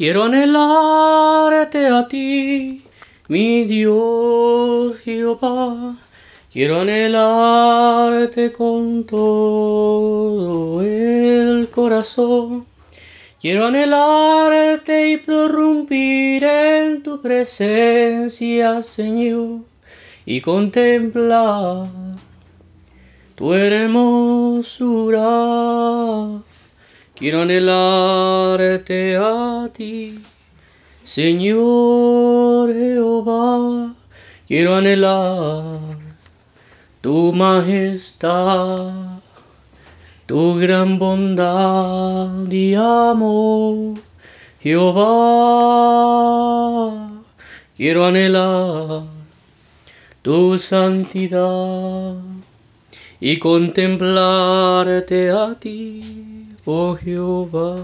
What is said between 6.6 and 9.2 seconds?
anhelarte con